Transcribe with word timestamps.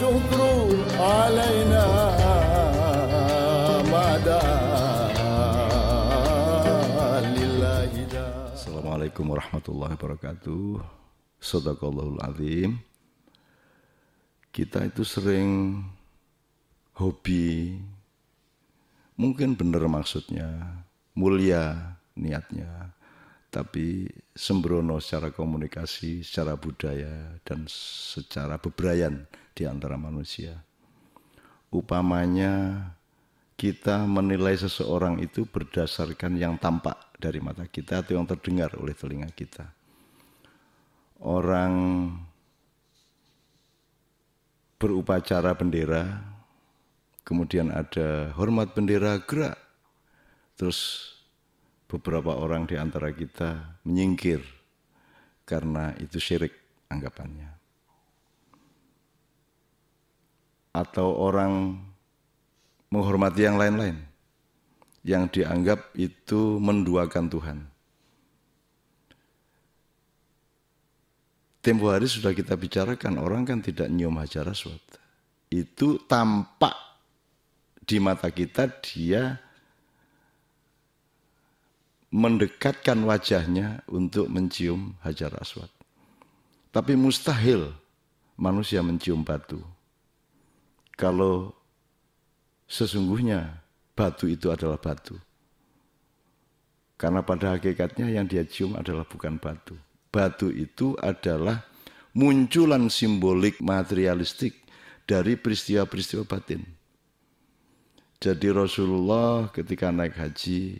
والشكر 0.00 0.40
علينا 0.96 1.84
ما 3.92 4.08
دام 4.24 5.12
لله 7.36 7.92
دام 8.08 8.46
Assalamualaikum 8.56 9.24
warahmatullahi 9.36 9.92
wabarakatuh. 10.00 10.80
Sadaqallahul 11.36 12.16
azim. 12.24 12.80
Kita 14.48 14.80
itu 14.88 15.04
sering 15.04 15.84
hobi 16.96 17.76
mungkin 19.20 19.60
benar 19.60 19.84
maksudnya, 19.92 20.72
mulia 21.12 22.00
niatnya, 22.16 22.96
tapi 23.52 24.08
sembrono 24.32 24.96
secara 25.04 25.28
komunikasi, 25.36 26.24
secara 26.24 26.56
budaya 26.56 27.36
dan 27.44 27.68
secara 27.68 28.56
bebrayan 28.56 29.28
di 29.55 29.63
antara 29.67 29.99
manusia. 29.99 30.59
Upamanya 31.71 32.83
kita 33.55 34.09
menilai 34.09 34.57
seseorang 34.57 35.21
itu 35.21 35.45
berdasarkan 35.45 36.33
yang 36.33 36.57
tampak 36.57 36.97
dari 37.21 37.37
mata 37.37 37.69
kita 37.69 38.01
atau 38.01 38.17
yang 38.17 38.25
terdengar 38.25 38.73
oleh 38.81 38.97
telinga 38.97 39.29
kita. 39.29 39.69
Orang 41.21 41.73
berupacara 44.81 45.53
bendera, 45.53 46.25
kemudian 47.21 47.69
ada 47.69 48.33
hormat 48.33 48.73
bendera 48.73 49.21
gerak, 49.21 49.61
terus 50.57 51.13
beberapa 51.85 52.33
orang 52.33 52.65
di 52.65 52.81
antara 52.81 53.13
kita 53.13 53.77
menyingkir 53.85 54.41
karena 55.45 55.93
itu 56.01 56.17
syirik 56.17 56.57
anggapannya. 56.89 57.60
Atau 60.71 61.11
orang 61.19 61.75
menghormati 62.91 63.43
yang 63.43 63.59
lain-lain 63.59 64.11
yang 65.01 65.25
dianggap 65.27 65.91
itu 65.97 66.61
menduakan 66.61 67.25
Tuhan. 67.27 67.57
Tempo 71.61 71.93
hari 71.93 72.09
sudah 72.09 72.33
kita 72.33 72.57
bicarakan, 72.57 73.21
orang 73.21 73.45
kan 73.45 73.61
tidak 73.61 73.85
nyium 73.85 74.17
hajar 74.17 74.49
aswad. 74.49 74.81
Itu 75.53 76.01
tampak 76.09 76.73
di 77.85 78.01
mata 78.01 78.33
kita 78.33 78.65
dia 78.81 79.37
mendekatkan 82.09 82.97
wajahnya 83.05 83.85
untuk 83.87 84.25
mencium 84.25 84.97
hajar 85.05 85.37
aswad. 85.37 85.69
Tapi 86.73 86.97
mustahil 86.97 87.69
manusia 88.35 88.81
mencium 88.81 89.21
batu. 89.21 89.61
Kalau 90.95 91.55
sesungguhnya 92.67 93.61
batu 93.95 94.27
itu 94.31 94.51
adalah 94.51 94.79
batu. 94.79 95.19
Karena 96.95 97.25
pada 97.25 97.57
hakikatnya 97.57 98.13
yang 98.13 98.29
dia 98.29 98.45
cium 98.45 98.77
adalah 98.77 99.03
bukan 99.09 99.41
batu. 99.41 99.73
Batu 100.13 100.53
itu 100.53 100.93
adalah 101.01 101.65
munculan 102.13 102.91
simbolik 102.91 103.57
materialistik 103.57 104.53
dari 105.09 105.33
peristiwa-peristiwa 105.39 106.23
batin. 106.29 106.61
Jadi 108.21 108.53
Rasulullah 108.53 109.49
ketika 109.49 109.89
naik 109.89 110.13
haji 110.13 110.77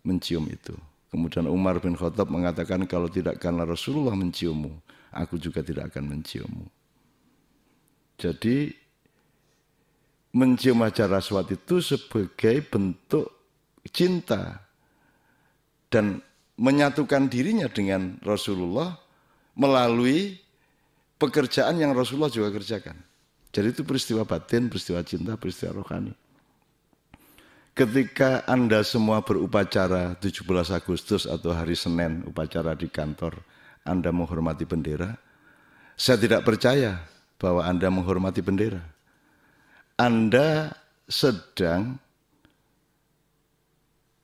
mencium 0.00 0.48
itu. 0.48 0.72
Kemudian 1.12 1.46
Umar 1.46 1.78
bin 1.78 1.94
Khattab 1.94 2.32
mengatakan 2.32 2.88
kalau 2.88 3.06
tidak 3.06 3.36
karena 3.38 3.68
Rasulullah 3.68 4.16
menciummu, 4.16 4.80
aku 5.12 5.36
juga 5.36 5.60
tidak 5.60 5.92
akan 5.92 6.16
menciummu. 6.16 6.66
Jadi 8.18 8.70
mencium 10.34 10.82
hajar 10.82 11.10
aswad 11.14 11.46
itu 11.50 11.78
sebagai 11.78 12.62
bentuk 12.66 13.30
cinta 13.90 14.64
dan 15.90 16.18
menyatukan 16.58 17.30
dirinya 17.30 17.70
dengan 17.70 18.18
Rasulullah 18.22 18.98
melalui 19.54 20.34
pekerjaan 21.18 21.78
yang 21.78 21.94
Rasulullah 21.94 22.30
juga 22.30 22.50
kerjakan. 22.50 22.98
Jadi 23.54 23.66
itu 23.70 23.82
peristiwa 23.86 24.26
batin, 24.26 24.66
peristiwa 24.66 24.98
cinta, 25.06 25.38
peristiwa 25.38 25.78
rohani. 25.78 26.10
Ketika 27.74 28.46
Anda 28.46 28.86
semua 28.86 29.22
berupacara 29.22 30.14
17 30.18 30.46
Agustus 30.70 31.26
atau 31.26 31.50
hari 31.54 31.74
Senin 31.74 32.22
upacara 32.26 32.74
di 32.78 32.86
kantor, 32.86 33.42
Anda 33.82 34.14
menghormati 34.14 34.62
bendera, 34.62 35.14
saya 35.94 36.18
tidak 36.18 36.46
percaya 36.46 37.02
bahwa 37.44 37.60
Anda 37.60 37.92
menghormati 37.92 38.40
bendera. 38.40 38.80
Anda 40.00 40.72
sedang 41.04 42.00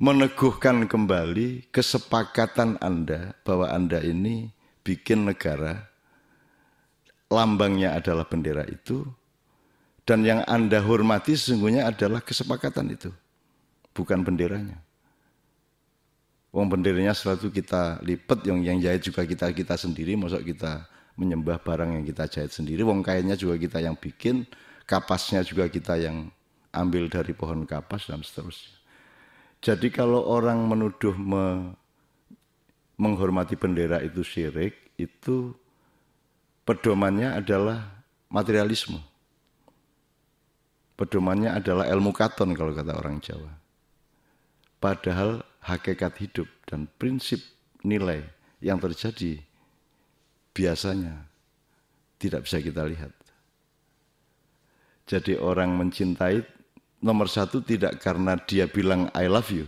meneguhkan 0.00 0.88
kembali 0.88 1.68
kesepakatan 1.68 2.80
Anda 2.80 3.36
bahwa 3.44 3.68
Anda 3.68 4.00
ini 4.00 4.48
bikin 4.80 5.28
negara, 5.28 5.84
lambangnya 7.28 8.00
adalah 8.00 8.24
bendera 8.24 8.64
itu, 8.64 9.04
dan 10.08 10.24
yang 10.24 10.40
Anda 10.48 10.80
hormati 10.80 11.36
sesungguhnya 11.36 11.86
adalah 11.92 12.24
kesepakatan 12.24 12.96
itu, 12.96 13.12
bukan 13.92 14.24
benderanya. 14.24 14.80
Wong 16.50 16.68
benderanya 16.68 17.12
selalu 17.12 17.52
kita 17.52 18.00
lipat, 18.02 18.44
yang 18.48 18.58
yang 18.64 18.76
jahit 18.80 19.04
juga 19.04 19.22
kita 19.22 19.52
kita 19.54 19.76
sendiri, 19.76 20.18
masuk 20.18 20.42
kita 20.48 20.88
menyembah 21.16 21.60
barang 21.60 22.00
yang 22.00 22.04
kita 22.04 22.24
jahit 22.28 22.52
sendiri. 22.52 22.80
Wong 22.82 23.04
kainnya 23.04 23.36
juga 23.36 23.60
kita 23.60 23.78
yang 23.84 23.96
bikin, 23.96 24.48
kapasnya 24.88 25.44
juga 25.44 25.68
kita 25.68 26.00
yang 26.00 26.32
ambil 26.72 27.06
dari 27.12 27.36
pohon 27.36 27.68
kapas 27.68 28.08
dan 28.08 28.24
seterusnya. 28.24 28.80
Jadi 29.62 29.94
kalau 29.94 30.26
orang 30.26 30.58
menuduh 30.66 31.14
me, 31.14 31.76
menghormati 32.98 33.54
bendera 33.54 34.02
itu 34.02 34.26
syirik, 34.26 34.74
itu 34.98 35.54
pedomannya 36.66 37.38
adalah 37.38 38.02
materialisme. 38.32 38.98
Pedomannya 40.98 41.54
adalah 41.54 41.86
ilmu 41.86 42.10
katon 42.10 42.54
kalau 42.58 42.74
kata 42.74 42.92
orang 42.94 43.22
Jawa. 43.22 43.52
Padahal 44.82 45.46
hakikat 45.62 46.18
hidup 46.18 46.50
dan 46.66 46.90
prinsip 46.98 47.38
nilai 47.86 48.26
yang 48.58 48.82
terjadi 48.82 49.42
biasanya 50.52 51.28
tidak 52.20 52.46
bisa 52.46 52.62
kita 52.62 52.86
lihat. 52.86 53.12
Jadi 55.08 55.34
orang 55.36 55.74
mencintai 55.74 56.46
nomor 57.02 57.26
satu 57.26 57.60
tidak 57.60 57.98
karena 57.98 58.38
dia 58.38 58.70
bilang 58.70 59.10
I 59.12 59.26
love 59.26 59.50
you, 59.50 59.66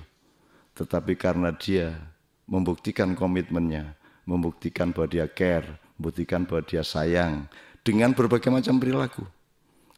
tetapi 0.78 1.18
karena 1.18 1.50
dia 1.50 1.98
membuktikan 2.46 3.18
komitmennya, 3.18 3.98
membuktikan 4.24 4.94
bahwa 4.94 5.10
dia 5.10 5.26
care, 5.26 5.66
membuktikan 5.98 6.46
bahwa 6.46 6.62
dia 6.62 6.86
sayang 6.86 7.50
dengan 7.82 8.14
berbagai 8.14 8.48
macam 8.48 8.78
perilaku. 8.78 9.26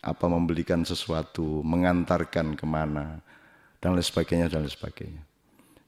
Apa 0.01 0.31
membelikan 0.31 0.87
sesuatu, 0.87 1.61
mengantarkan 1.67 2.55
ke 2.55 2.63
mana, 2.63 3.19
dan 3.83 3.99
lain 3.99 4.07
sebagainya, 4.07 4.47
dan 4.47 4.63
lain 4.63 4.71
sebagainya. 4.71 5.23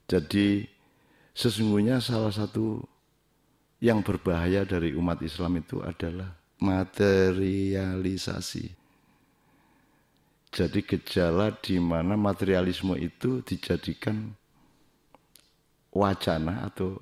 Jadi 0.09 0.67
sesungguhnya 1.31 2.03
salah 2.03 2.33
satu 2.33 2.83
yang 3.79 4.03
berbahaya 4.03 4.67
dari 4.67 4.91
umat 4.95 5.21
Islam 5.23 5.63
itu 5.63 5.79
adalah 5.79 6.35
materialisasi. 6.59 8.75
Jadi 10.49 10.81
gejala 10.81 11.53
di 11.61 11.77
mana 11.79 12.17
materialisme 12.17 12.97
itu 12.99 13.45
dijadikan 13.45 14.33
wacana 15.93 16.65
atau 16.67 16.99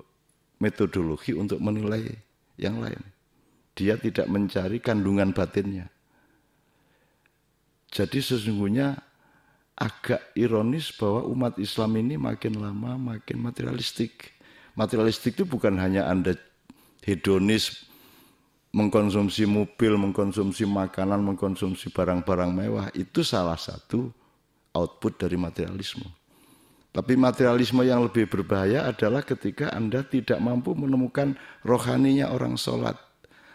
metodologi 0.62 1.34
untuk 1.34 1.58
menilai 1.58 2.14
yang 2.60 2.78
lain. 2.78 3.02
Dia 3.74 3.98
tidak 3.98 4.28
mencari 4.28 4.78
kandungan 4.82 5.34
batinnya. 5.34 5.88
Jadi 7.88 8.20
sesungguhnya 8.20 9.00
agak 9.78 10.34
ironis 10.34 10.90
bahwa 10.92 11.24
umat 11.30 11.54
Islam 11.56 11.96
ini 12.02 12.18
makin 12.18 12.58
lama 12.58 12.98
makin 12.98 13.38
materialistik. 13.40 14.34
Materialistik 14.76 15.38
itu 15.38 15.48
bukan 15.48 15.78
hanya 15.78 16.10
Anda 16.10 16.34
hedonis 17.08 17.88
mengkonsumsi 18.76 19.48
mobil, 19.48 19.96
mengkonsumsi 19.96 20.68
makanan, 20.68 21.24
mengkonsumsi 21.24 21.88
barang-barang 21.88 22.50
mewah, 22.52 22.86
itu 22.92 23.24
salah 23.24 23.56
satu 23.56 24.12
output 24.76 25.16
dari 25.16 25.40
materialisme. 25.40 26.04
Tapi 26.92 27.16
materialisme 27.16 27.84
yang 27.84 28.04
lebih 28.04 28.28
berbahaya 28.28 28.88
adalah 28.88 29.24
ketika 29.24 29.72
Anda 29.72 30.04
tidak 30.04 30.40
mampu 30.40 30.76
menemukan 30.76 31.36
rohaninya 31.64 32.32
orang 32.32 32.60
sholat. 32.60 32.96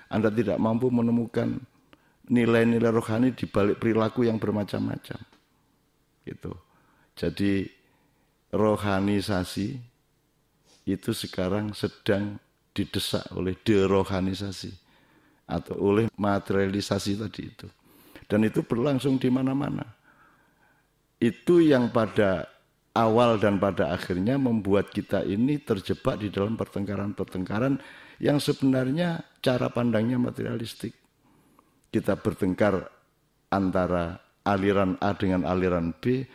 Anda 0.10 0.30
tidak 0.30 0.62
mampu 0.62 0.94
menemukan 0.94 1.62
nilai-nilai 2.30 2.94
rohani 2.94 3.36
di 3.36 3.50
balik 3.50 3.82
perilaku 3.82 4.30
yang 4.30 4.38
bermacam-macam. 4.38 5.20
Gitu. 6.24 6.54
Jadi 7.20 7.68
rohanisasi 8.54 9.68
itu 10.88 11.12
sekarang 11.12 11.74
sedang 11.76 12.38
didesak 12.74 13.30
oleh 13.38 13.56
derohanisasi. 13.62 14.82
atau 15.44 15.76
oleh 15.76 16.08
materialisasi 16.16 17.20
tadi 17.20 17.52
itu. 17.52 17.68
Dan 18.32 18.48
itu 18.48 18.64
berlangsung 18.64 19.20
di 19.20 19.28
mana-mana. 19.28 19.84
Itu 21.20 21.60
yang 21.60 21.92
pada 21.92 22.48
awal 22.96 23.42
dan 23.44 23.60
pada 23.60 23.92
akhirnya 23.92 24.40
membuat 24.40 24.96
kita 24.96 25.26
ini 25.28 25.60
terjebak 25.60 26.24
di 26.24 26.32
dalam 26.32 26.56
pertengkaran-pertengkaran 26.56 27.76
yang 28.24 28.40
sebenarnya 28.40 29.28
cara 29.44 29.68
pandangnya 29.68 30.16
materialistik. 30.16 30.96
Kita 31.92 32.18
bertengkar 32.18 32.88
antara 33.52 34.18
aliran 34.48 34.98
A 35.04 35.14
dengan 35.14 35.44
aliran 35.44 35.92
B 35.94 36.26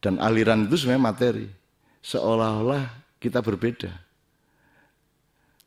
dan 0.00 0.22
aliran 0.22 0.70
itu 0.70 0.86
sebenarnya 0.86 1.02
materi. 1.02 1.46
Seolah-olah 2.04 2.84
kita 3.18 3.40
berbeda. 3.40 3.92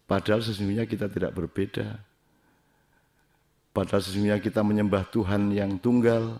Padahal 0.07 0.39
sesungguhnya 0.39 0.87
kita 0.87 1.11
tidak 1.11 1.35
berbeda. 1.35 1.99
Padahal 3.75 3.99
sesungguhnya 3.99 4.39
kita 4.39 4.63
menyembah 4.63 5.03
Tuhan 5.11 5.51
yang 5.51 5.75
tunggal. 5.77 6.39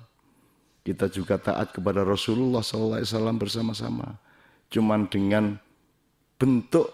Kita 0.88 1.12
juga 1.12 1.36
taat 1.36 1.76
kepada 1.76 2.08
Rasulullah 2.08 2.64
SAW 2.64 3.04
bersama-sama. 3.36 4.16
Cuman 4.72 5.12
dengan 5.12 5.60
bentuk 6.40 6.88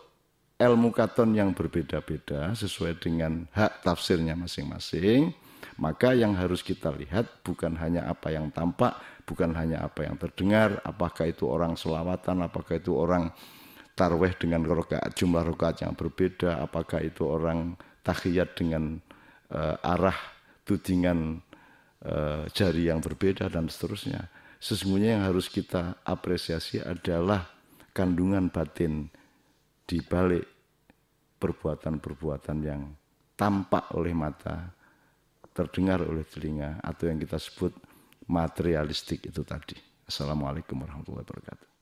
ilmu 0.58 0.90
katon 0.90 1.38
yang 1.38 1.54
berbeda-beda 1.54 2.58
sesuai 2.58 2.98
dengan 2.98 3.46
hak 3.54 3.86
tafsirnya 3.86 4.34
masing-masing. 4.34 5.30
Maka 5.78 6.14
yang 6.14 6.38
harus 6.38 6.62
kita 6.62 6.94
lihat 6.94 7.42
bukan 7.42 7.74
hanya 7.82 8.06
apa 8.06 8.30
yang 8.30 8.54
tampak, 8.54 8.94
bukan 9.26 9.54
hanya 9.58 9.82
apa 9.82 10.06
yang 10.06 10.18
terdengar, 10.22 10.78
apakah 10.86 11.26
itu 11.30 11.50
orang 11.50 11.74
selawatan, 11.74 12.46
apakah 12.46 12.78
itu 12.78 12.94
orang 12.94 13.34
tarweh 13.94 14.34
dengan 14.38 14.66
rokaat, 14.66 15.14
jumlah 15.14 15.46
rokaat 15.46 15.86
yang 15.86 15.94
berbeda, 15.94 16.66
apakah 16.66 17.02
itu 17.02 17.26
orang 17.26 17.78
tahiyat 18.02 18.58
dengan 18.58 18.98
uh, 19.54 19.78
arah 19.82 20.18
tudingan 20.66 21.40
uh, 22.06 22.44
jari 22.52 22.90
yang 22.90 23.00
berbeda 23.00 23.48
dan 23.48 23.70
seterusnya. 23.70 24.28
Sesungguhnya 24.58 25.20
yang 25.20 25.24
harus 25.28 25.52
kita 25.52 26.02
apresiasi 26.08 26.80
adalah 26.80 27.46
kandungan 27.92 28.50
batin 28.50 29.12
di 29.84 30.00
balik 30.00 30.48
perbuatan-perbuatan 31.38 32.58
yang 32.64 32.82
tampak 33.36 33.92
oleh 34.00 34.16
mata, 34.16 34.72
terdengar 35.52 36.02
oleh 36.08 36.24
telinga, 36.24 36.80
atau 36.80 37.12
yang 37.12 37.20
kita 37.20 37.36
sebut 37.36 37.76
materialistik 38.32 39.28
itu 39.28 39.44
tadi. 39.44 39.76
Assalamualaikum 40.08 40.80
warahmatullahi 40.80 41.28
wabarakatuh. 41.28 41.73